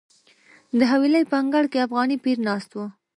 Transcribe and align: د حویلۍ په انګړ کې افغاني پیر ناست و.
د 0.77 0.79
حویلۍ 0.91 1.23
په 1.31 1.35
انګړ 1.41 1.63
کې 1.71 1.83
افغاني 1.85 2.17
پیر 2.25 2.37
ناست 2.47 2.71
و. 2.75 2.79